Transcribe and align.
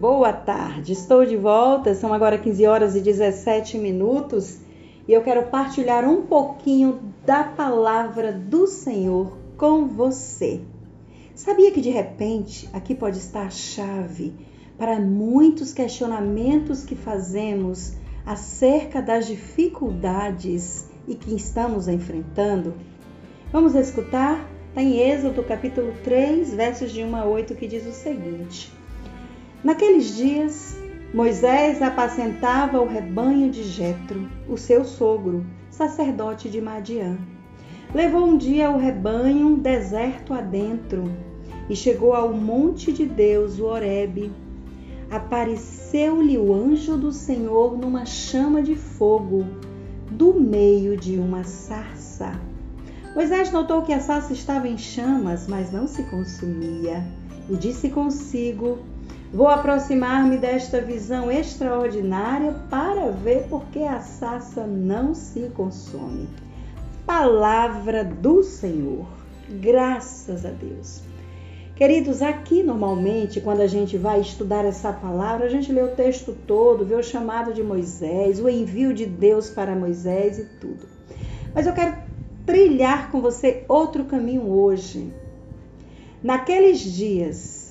Boa 0.00 0.32
tarde, 0.32 0.94
estou 0.94 1.26
de 1.26 1.36
volta, 1.36 1.94
são 1.94 2.14
agora 2.14 2.38
15 2.38 2.66
horas 2.66 2.96
e 2.96 3.02
17 3.02 3.76
minutos 3.76 4.56
e 5.06 5.12
eu 5.12 5.20
quero 5.20 5.50
partilhar 5.50 6.08
um 6.08 6.22
pouquinho 6.22 7.12
da 7.26 7.44
palavra 7.44 8.32
do 8.32 8.66
Senhor 8.66 9.36
com 9.58 9.86
você. 9.88 10.62
Sabia 11.34 11.70
que 11.70 11.82
de 11.82 11.90
repente 11.90 12.66
aqui 12.72 12.94
pode 12.94 13.18
estar 13.18 13.42
a 13.42 13.50
chave 13.50 14.32
para 14.78 14.98
muitos 14.98 15.74
questionamentos 15.74 16.82
que 16.82 16.96
fazemos 16.96 17.92
acerca 18.24 19.02
das 19.02 19.26
dificuldades 19.26 20.88
e 21.06 21.14
que 21.14 21.34
estamos 21.34 21.88
enfrentando? 21.88 22.72
Vamos 23.52 23.74
escutar? 23.74 24.48
Está 24.70 24.82
em 24.82 24.98
Êxodo 24.98 25.42
capítulo 25.42 25.92
3, 26.02 26.54
versos 26.54 26.90
de 26.90 27.04
1 27.04 27.16
a 27.16 27.26
8, 27.26 27.54
que 27.54 27.66
diz 27.66 27.86
o 27.86 27.92
seguinte. 27.92 28.79
Naqueles 29.62 30.16
dias, 30.16 30.74
Moisés 31.12 31.82
apacentava 31.82 32.80
o 32.80 32.88
rebanho 32.88 33.50
de 33.50 33.62
Jetro, 33.62 34.26
o 34.48 34.56
seu 34.56 34.86
sogro, 34.86 35.44
sacerdote 35.68 36.48
de 36.48 36.62
Madiã. 36.62 37.18
Levou 37.94 38.24
um 38.24 38.38
dia 38.38 38.70
o 38.70 38.78
rebanho 38.78 39.58
deserto 39.58 40.32
adentro 40.32 41.12
e 41.68 41.76
chegou 41.76 42.14
ao 42.14 42.32
monte 42.32 42.90
de 42.90 43.04
Deus, 43.04 43.58
o 43.58 43.66
Horebe. 43.66 44.32
Apareceu-lhe 45.10 46.38
o 46.38 46.54
anjo 46.54 46.96
do 46.96 47.12
Senhor 47.12 47.76
numa 47.76 48.06
chama 48.06 48.62
de 48.62 48.74
fogo, 48.74 49.44
do 50.10 50.32
meio 50.40 50.96
de 50.96 51.18
uma 51.18 51.44
sarça. 51.44 52.32
Moisés 53.14 53.52
notou 53.52 53.82
que 53.82 53.92
a 53.92 54.00
sarça 54.00 54.32
estava 54.32 54.66
em 54.68 54.78
chamas, 54.78 55.46
mas 55.46 55.70
não 55.70 55.86
se 55.86 56.04
consumia, 56.04 57.04
e 57.50 57.56
disse 57.56 57.90
consigo: 57.90 58.78
Vou 59.32 59.46
aproximar-me 59.46 60.36
desta 60.36 60.80
visão 60.80 61.30
extraordinária 61.30 62.52
para 62.68 63.12
ver 63.12 63.44
por 63.44 63.64
que 63.66 63.84
a 63.84 64.00
sassa 64.00 64.66
não 64.66 65.14
se 65.14 65.42
consome. 65.54 66.28
Palavra 67.06 68.02
do 68.02 68.42
Senhor. 68.42 69.06
Graças 69.48 70.44
a 70.44 70.50
Deus. 70.50 71.02
Queridos, 71.76 72.22
aqui 72.22 72.64
normalmente, 72.64 73.40
quando 73.40 73.60
a 73.60 73.68
gente 73.68 73.96
vai 73.96 74.20
estudar 74.20 74.64
essa 74.64 74.92
palavra, 74.92 75.46
a 75.46 75.48
gente 75.48 75.72
lê 75.72 75.82
o 75.82 75.94
texto 75.94 76.36
todo, 76.44 76.84
vê 76.84 76.96
o 76.96 77.02
chamado 77.02 77.54
de 77.54 77.62
Moisés, 77.62 78.40
o 78.40 78.48
envio 78.48 78.92
de 78.92 79.06
Deus 79.06 79.48
para 79.48 79.76
Moisés 79.76 80.40
e 80.40 80.44
tudo. 80.60 80.88
Mas 81.54 81.68
eu 81.68 81.72
quero 81.72 81.96
trilhar 82.44 83.12
com 83.12 83.20
você 83.20 83.64
outro 83.68 84.04
caminho 84.06 84.50
hoje. 84.50 85.12
Naqueles 86.20 86.80
dias, 86.80 87.69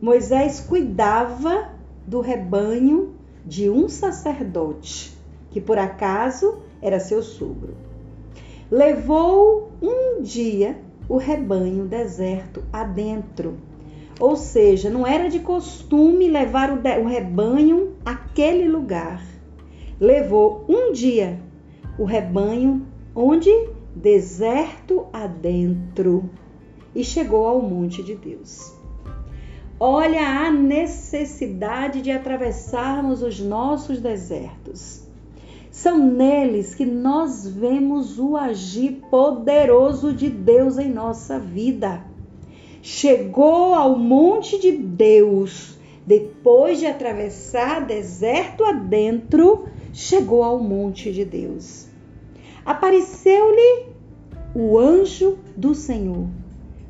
Moisés 0.00 0.60
cuidava 0.60 1.70
do 2.06 2.20
rebanho 2.20 3.14
de 3.46 3.70
um 3.70 3.88
sacerdote, 3.88 5.16
que 5.50 5.60
por 5.60 5.78
acaso 5.78 6.58
era 6.82 7.00
seu 7.00 7.22
sogro. 7.22 7.74
Levou 8.70 9.70
um 9.80 10.20
dia 10.20 10.76
o 11.08 11.16
rebanho 11.16 11.86
deserto 11.86 12.62
adentro. 12.70 13.56
Ou 14.20 14.36
seja, 14.36 14.90
não 14.90 15.06
era 15.06 15.30
de 15.30 15.40
costume 15.40 16.28
levar 16.28 16.70
o, 16.70 17.06
rebanho 17.06 17.94
àquele 18.04 18.68
lugar. 18.68 19.22
Levou 19.98 20.64
um 20.68 20.92
dia 20.92 21.40
o 21.98 22.04
rebanho 22.04 22.86
onde? 23.14 23.50
Deserto 23.94 25.06
adentro. 25.10 26.28
E 26.94 27.02
chegou 27.02 27.46
ao 27.46 27.62
monte 27.62 28.02
de 28.02 28.14
Deus. 28.14 28.75
Olha 29.78 30.46
a 30.46 30.50
necessidade 30.50 32.00
de 32.00 32.10
atravessarmos 32.10 33.22
os 33.22 33.38
nossos 33.38 34.00
desertos. 34.00 35.02
São 35.70 35.98
neles 35.98 36.74
que 36.74 36.86
nós 36.86 37.46
vemos 37.46 38.18
o 38.18 38.38
agir 38.38 39.02
poderoso 39.10 40.14
de 40.14 40.30
Deus 40.30 40.78
em 40.78 40.90
nossa 40.90 41.38
vida. 41.38 42.02
Chegou 42.80 43.74
ao 43.74 43.98
monte 43.98 44.58
de 44.58 44.72
Deus, 44.72 45.76
depois 46.06 46.78
de 46.78 46.86
atravessar 46.86 47.84
deserto 47.84 48.64
adentro, 48.64 49.68
chegou 49.92 50.42
ao 50.42 50.58
monte 50.58 51.12
de 51.12 51.26
Deus. 51.26 51.86
Apareceu-lhe 52.64 53.88
o 54.54 54.78
anjo 54.78 55.36
do 55.54 55.74
Senhor, 55.74 56.26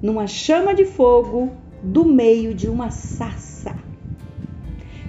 numa 0.01 0.29
chama 0.29 0.73
de 0.73 0.85
fogo 0.85 1.51
do 1.87 2.05
meio 2.05 2.53
de 2.53 2.69
uma 2.69 2.91
sarça. 2.91 3.75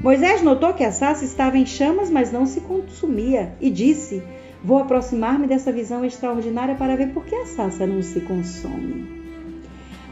Moisés 0.02 0.44
notou 0.44 0.74
que 0.74 0.84
a 0.84 0.92
sarça 0.92 1.26
estava 1.26 1.58
em 1.58 1.66
chamas, 1.66 2.10
mas 2.10 2.32
não 2.32 2.46
se 2.46 2.62
consumia, 2.62 3.56
e 3.60 3.70
disse: 3.70 4.22
Vou 4.64 4.78
aproximar-me 4.78 5.48
dessa 5.48 5.72
visão 5.72 6.06
extraordinária 6.06 6.76
para 6.76 6.96
ver 6.96 7.14
por 7.14 7.26
que 7.26 7.36
a 7.36 7.46
sarça 7.46 7.88
não 7.88 8.02
se 8.04 8.22
consome. 8.22 9.18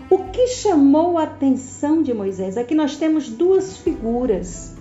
O 0.10 0.18
que 0.32 0.48
chamou 0.48 1.18
a 1.18 1.24
atenção 1.24 2.02
de 2.02 2.14
Moisés? 2.14 2.58
Aqui 2.58 2.74
nós 2.74 2.98
temos 2.98 3.30
duas 3.30 3.78
figuras. 3.78 4.76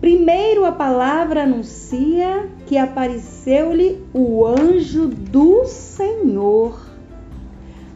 Primeiro, 0.00 0.64
a 0.64 0.72
palavra 0.72 1.42
anuncia 1.42 2.48
que 2.66 2.76
apareceu-lhe 2.76 4.02
o 4.12 4.46
anjo 4.46 5.08
do 5.08 5.64
Senhor 5.64 6.87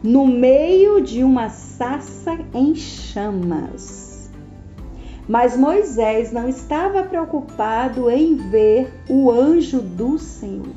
no 0.03 0.27
meio 0.27 0.99
de 0.99 1.23
uma 1.23 1.49
sarça 1.49 2.37
em 2.53 2.75
chamas. 2.75 4.29
Mas 5.27 5.55
Moisés 5.55 6.33
não 6.33 6.49
estava 6.49 7.03
preocupado 7.03 8.09
em 8.11 8.35
ver 8.35 8.93
o 9.07 9.31
anjo 9.31 9.79
do 9.79 10.19
Senhor. 10.19 10.75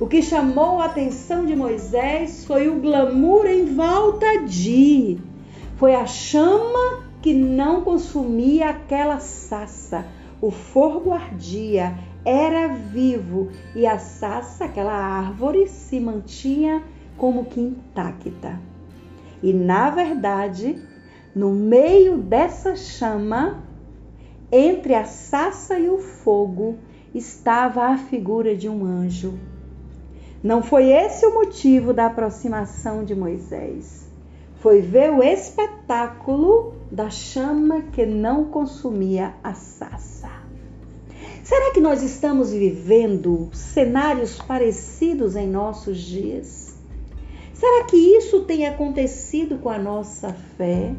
O 0.00 0.06
que 0.06 0.22
chamou 0.22 0.80
a 0.80 0.86
atenção 0.86 1.44
de 1.44 1.54
Moisés 1.54 2.46
foi 2.46 2.68
o 2.68 2.80
glamour 2.80 3.46
em 3.46 3.66
volta 3.66 4.38
de, 4.46 5.18
foi 5.76 5.94
a 5.94 6.06
chama 6.06 7.04
que 7.20 7.34
não 7.34 7.82
consumia 7.82 8.70
aquela 8.70 9.20
sassa. 9.20 10.06
O 10.40 10.50
fogo 10.50 11.12
ardia, 11.12 11.94
era 12.24 12.68
vivo 12.68 13.50
e 13.74 13.86
a 13.86 13.98
sassa, 13.98 14.64
aquela 14.64 14.94
árvore, 14.94 15.68
se 15.68 16.00
mantinha 16.00 16.82
como 17.16 17.44
que 17.46 17.60
intacta. 17.60 18.60
E 19.42 19.52
na 19.52 19.90
verdade, 19.90 20.80
no 21.34 21.50
meio 21.50 22.18
dessa 22.18 22.76
chama, 22.76 23.62
entre 24.50 24.94
a 24.94 25.04
sassa 25.04 25.78
e 25.78 25.88
o 25.88 25.98
fogo, 25.98 26.76
estava 27.14 27.86
a 27.86 27.96
figura 27.96 28.56
de 28.56 28.68
um 28.68 28.84
anjo. 28.84 29.38
Não 30.42 30.62
foi 30.62 30.90
esse 30.90 31.24
o 31.24 31.34
motivo 31.34 31.92
da 31.92 32.06
aproximação 32.06 33.04
de 33.04 33.14
Moisés. 33.14 34.06
Foi 34.60 34.80
ver 34.80 35.10
o 35.10 35.22
espetáculo 35.22 36.74
da 36.90 37.10
chama 37.10 37.82
que 37.92 38.06
não 38.06 38.44
consumia 38.44 39.34
a 39.42 39.54
sassa. 39.54 40.30
Será 41.42 41.72
que 41.72 41.80
nós 41.80 42.02
estamos 42.02 42.52
vivendo 42.52 43.50
cenários 43.52 44.40
parecidos 44.40 45.36
em 45.36 45.46
nossos 45.46 45.98
dias? 45.98 46.73
Será 47.64 47.84
que 47.84 47.96
isso 47.96 48.42
tem 48.42 48.66
acontecido 48.66 49.56
com 49.56 49.70
a 49.70 49.78
nossa 49.78 50.34
fé? 50.34 50.94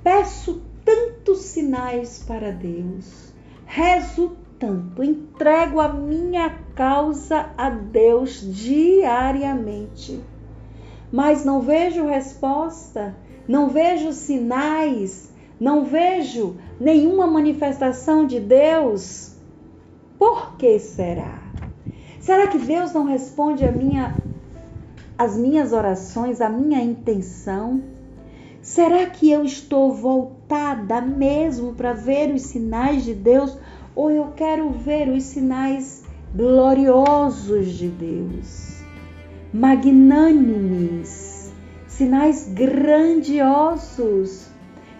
Peço 0.00 0.62
tantos 0.84 1.40
sinais 1.40 2.22
para 2.24 2.52
Deus, 2.52 3.34
rezo 3.66 4.36
tanto, 4.60 5.02
entrego 5.02 5.80
a 5.80 5.88
minha 5.92 6.56
causa 6.76 7.50
a 7.58 7.68
Deus 7.68 8.40
diariamente, 8.40 10.22
mas 11.10 11.44
não 11.44 11.60
vejo 11.60 12.06
resposta, 12.06 13.16
não 13.48 13.70
vejo 13.70 14.12
sinais, 14.12 15.32
não 15.58 15.84
vejo 15.84 16.58
nenhuma 16.78 17.26
manifestação 17.26 18.24
de 18.24 18.38
Deus. 18.38 19.34
Por 20.16 20.54
que 20.56 20.78
será? 20.78 21.42
Será 22.20 22.46
que 22.46 22.58
Deus 22.58 22.92
não 22.92 23.04
responde 23.04 23.64
a 23.64 23.72
minha 23.72 24.14
as 25.20 25.36
minhas 25.36 25.74
orações, 25.74 26.40
a 26.40 26.48
minha 26.48 26.82
intenção? 26.82 27.82
Será 28.62 29.04
que 29.04 29.30
eu 29.30 29.44
estou 29.44 29.92
voltada 29.92 31.02
mesmo 31.02 31.74
para 31.74 31.92
ver 31.92 32.34
os 32.34 32.40
sinais 32.40 33.04
de 33.04 33.12
Deus 33.12 33.58
ou 33.94 34.10
eu 34.10 34.28
quero 34.34 34.70
ver 34.70 35.10
os 35.10 35.24
sinais 35.24 36.02
gloriosos 36.34 37.72
de 37.72 37.88
Deus? 37.88 38.80
Magnânimes, 39.52 41.52
sinais 41.86 42.50
grandiosos 42.54 44.46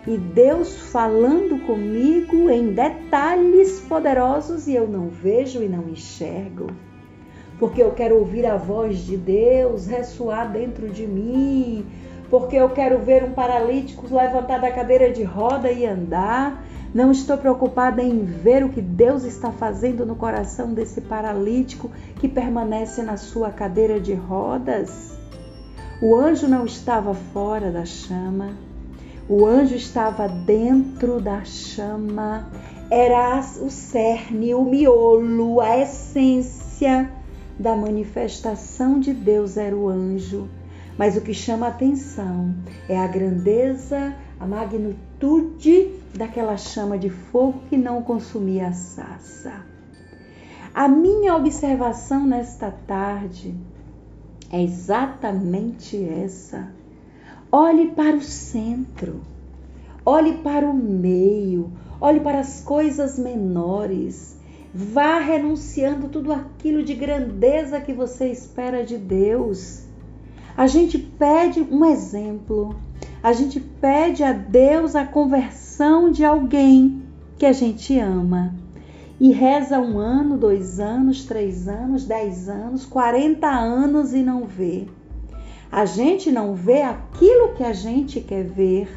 e 0.07 0.19
Deus 0.19 0.77
falando 0.91 1.65
comigo 1.65 2.51
em 2.51 2.75
detalhes 2.75 3.81
poderosos 3.89 4.69
e 4.69 4.75
eu 4.75 4.87
não 4.87 5.09
vejo 5.09 5.63
e 5.63 5.69
não 5.69 5.89
enxergo 5.89 6.67
porque 7.61 7.83
eu 7.83 7.93
quero 7.93 8.19
ouvir 8.19 8.47
a 8.47 8.57
voz 8.57 9.01
de 9.01 9.19
Deus 9.19 9.87
ressoar 9.87 10.51
dentro 10.51 10.89
de 10.89 11.07
mim, 11.07 11.85
porque 12.31 12.57
eu 12.57 12.71
quero 12.71 12.99
ver 12.99 13.23
um 13.23 13.33
paralítico 13.33 14.07
levantar 14.11 14.59
da 14.59 14.73
cadeira 14.73 15.13
de 15.13 15.23
roda 15.23 15.71
e 15.71 15.85
andar, 15.85 16.65
Não 16.93 17.13
estou 17.13 17.39
preocupada 17.39 18.03
em 18.03 18.25
ver 18.25 18.65
o 18.65 18.69
que 18.69 18.81
Deus 18.81 19.23
está 19.23 19.53
fazendo 19.53 20.05
no 20.05 20.17
coração 20.17 20.75
desse 20.75 21.01
paralítico 21.01 21.89
que 22.19 22.27
permanece 22.27 23.01
na 23.01 23.17
sua 23.17 23.51
cadeira 23.51 24.01
de 24.01 24.13
rodas. 24.13 25.17
O 26.03 26.17
anjo 26.17 26.49
não 26.49 26.67
estava 26.67 27.15
fora 27.15 27.71
da 27.71 27.85
chama, 27.85 28.57
o 29.29 29.47
anjo 29.47 29.77
estava 29.77 30.27
dentro 30.27 31.21
da 31.21 31.45
chama. 31.45 32.49
Era 32.91 33.39
o 33.61 33.71
cerne, 33.71 34.53
o 34.53 34.65
miolo, 34.65 35.61
a 35.61 35.79
essência 35.79 37.20
da 37.61 37.77
manifestação 37.77 38.99
de 38.99 39.13
Deus 39.13 39.59
era 39.59 39.77
o 39.77 39.87
anjo. 39.87 40.49
Mas 40.97 41.17
o 41.17 41.21
que 41.21 41.35
chama 41.35 41.69
atenção 41.69 42.55
é 42.89 42.99
a 42.99 43.07
grandeza, 43.07 44.15
a 44.39 44.47
magnitude 44.47 45.95
daquela 46.15 46.57
chama 46.57 46.99
de 46.99 47.11
fogo 47.11 47.61
que 47.69 47.77
não 47.77 48.03
consumia 48.03 48.69
a 48.69 48.73
sassa. 48.73 49.67
A 50.75 50.89
minha 50.89 51.37
observação 51.37 52.27
nesta 52.27 52.71
tarde 52.71 53.55
é 54.51 54.63
exatamente 54.63 56.03
essa. 56.03 56.73
Olhe 57.53 57.89
para 57.89 58.17
o 58.17 58.23
centro, 58.23 59.21
olhe 60.05 60.39
para 60.39 60.67
o 60.67 60.75
meio, 60.75 61.71
olhe 62.01 62.21
para 62.21 62.41
as 62.41 62.63
coisas 62.63 63.19
menores. 63.19 64.40
Vá 64.73 65.19
renunciando 65.19 66.09
tudo 66.09 66.33
aquilo 66.33 66.85
de 66.85 66.95
grandeza 66.95 67.81
que 67.81 67.93
você 67.93 68.29
espera 68.31 68.85
de 68.85 68.97
Deus. 68.97 69.83
A 70.57 70.69
gente 70.69 70.97
pede 70.97 71.61
um 71.61 71.85
exemplo, 71.85 72.77
a 73.21 73.33
gente 73.33 73.59
pede 73.59 74.23
a 74.23 74.33
Deus 74.33 74.95
a 74.95 75.05
conversão 75.05 76.11
de 76.13 76.25
alguém 76.25 77.03
que 77.37 77.47
a 77.47 77.53
gente 77.53 77.99
ama. 77.99 78.55
E 79.19 79.33
reza 79.33 79.81
um 79.81 79.99
ano, 79.99 80.39
dois 80.39 80.79
anos, 80.79 81.25
três 81.25 81.67
anos, 81.67 82.05
dez 82.05 82.49
anos, 82.49 82.87
quarenta 82.87 83.49
anos 83.49 84.15
e 84.15 84.23
não 84.23 84.45
vê. 84.45 84.87
A 85.71 85.85
gente 85.85 86.31
não 86.31 86.55
vê 86.55 86.83
aquilo 86.83 87.55
que 87.55 87.65
a 87.65 87.73
gente 87.73 88.21
quer 88.21 88.45
ver, 88.45 88.89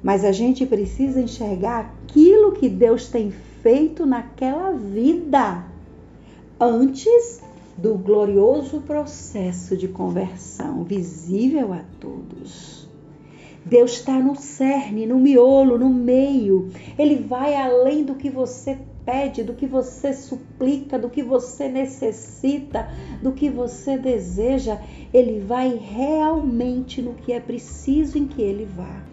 mas 0.00 0.24
a 0.24 0.30
gente 0.30 0.64
precisa 0.64 1.20
enxergar 1.20 1.80
aquilo 1.80 2.52
que 2.52 2.68
Deus 2.68 3.08
tem 3.08 3.32
feito 3.62 4.04
naquela 4.04 4.72
vida 4.72 5.64
antes 6.60 7.40
do 7.78 7.94
glorioso 7.94 8.80
processo 8.80 9.76
de 9.76 9.86
conversão 9.86 10.82
visível 10.82 11.72
a 11.72 11.84
todos. 12.00 12.88
Deus 13.64 13.92
está 13.92 14.18
no 14.18 14.34
cerne, 14.34 15.06
no 15.06 15.16
miolo, 15.16 15.78
no 15.78 15.88
meio. 15.88 16.70
Ele 16.98 17.16
vai 17.16 17.54
além 17.54 18.02
do 18.02 18.16
que 18.16 18.28
você 18.28 18.76
pede, 19.04 19.44
do 19.44 19.54
que 19.54 19.66
você 19.66 20.12
suplica, 20.12 20.98
do 20.98 21.08
que 21.08 21.22
você 21.22 21.68
necessita, 21.68 22.88
do 23.22 23.30
que 23.30 23.48
você 23.48 23.96
deseja. 23.96 24.80
Ele 25.14 25.38
vai 25.38 25.76
realmente 25.76 27.00
no 27.00 27.14
que 27.14 27.32
é 27.32 27.38
preciso 27.38 28.18
em 28.18 28.26
que 28.26 28.42
ele 28.42 28.64
vá. 28.64 29.04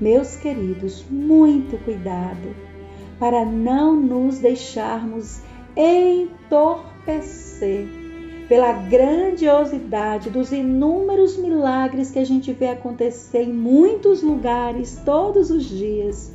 Meus 0.00 0.34
queridos, 0.34 1.04
muito 1.08 1.78
cuidado 1.84 2.73
para 3.18 3.44
não 3.44 3.94
nos 3.94 4.38
deixarmos 4.38 5.40
entorpecer 5.76 6.84
pela 8.48 8.72
grandiosidade 8.72 10.30
dos 10.30 10.52
inúmeros 10.52 11.36
milagres 11.36 12.10
que 12.10 12.18
a 12.18 12.24
gente 12.24 12.52
vê 12.52 12.68
acontecer 12.68 13.42
em 13.42 13.52
muitos 13.52 14.22
lugares 14.22 15.00
todos 15.04 15.50
os 15.50 15.64
dias. 15.64 16.32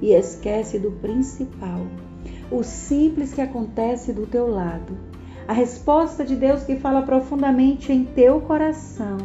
E 0.00 0.12
esquece 0.12 0.78
do 0.80 0.90
principal, 0.90 1.86
o 2.50 2.64
simples 2.64 3.32
que 3.32 3.40
acontece 3.40 4.12
do 4.12 4.26
teu 4.26 4.48
lado, 4.48 4.98
a 5.46 5.52
resposta 5.52 6.24
de 6.24 6.34
Deus 6.34 6.64
que 6.64 6.74
fala 6.76 7.02
profundamente 7.02 7.92
em 7.92 8.04
teu 8.04 8.40
coração 8.40 9.18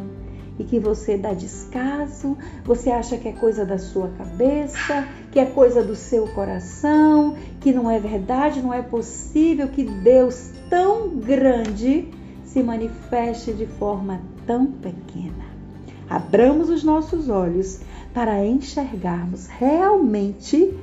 e 0.60 0.64
que 0.64 0.80
você 0.80 1.18
dá 1.18 1.34
descaso, 1.34 2.38
você 2.64 2.90
acha 2.90 3.18
que 3.18 3.28
é 3.28 3.32
coisa 3.32 3.66
da 3.66 3.78
sua 3.78 4.10
cabeça, 4.18 5.08
que 5.32 5.40
é 5.40 5.46
coisa 5.46 5.84
do 5.84 5.96
seu 5.96 6.28
coração, 6.30 7.36
que 7.60 7.72
não 7.72 7.90
é 7.90 8.00
verdade, 8.00 8.62
não 8.62 8.74
é 8.74 8.82
possível 8.82 9.68
que 9.68 9.84
Deus 9.84 10.52
tão 10.70 11.10
grande 11.10 12.10
se 12.44 12.64
manifeste 12.64 13.54
de 13.54 13.66
forma 13.66 14.22
tão 14.46 14.66
pequena. 14.66 15.46
Abramos 16.10 16.70
os 16.70 16.84
nossos 16.84 17.30
olhos 17.30 17.82
para 18.14 18.46
enxergarmos 18.46 19.48
realmente 19.48 20.74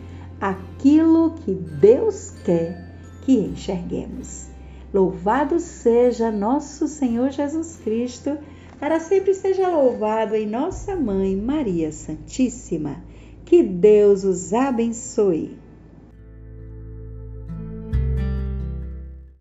aquilo 0.41 1.31
que 1.45 1.53
Deus 1.53 2.33
quer 2.45 2.85
que 3.23 3.33
enxerguemos. 3.33 4.47
Louvado 4.93 5.59
seja 5.59 6.31
nosso 6.31 6.87
Senhor 6.87 7.31
Jesus 7.31 7.81
Cristo 7.83 8.39
para 8.79 9.01
sempre 9.01 9.35
seja 9.35 9.69
louvado 9.69 10.35
em 10.35 10.47
nossa 10.47 10.97
mãe 10.97 11.37
Maria 11.37 11.93
Santíssima. 11.93 13.03
Que 13.45 13.63
Deus 13.63 14.25
os 14.25 14.53
abençoe. 14.53 15.64